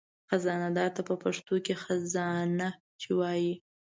[0.29, 3.53] خزانهدار ته په پښتو کې خزانهچي وایي.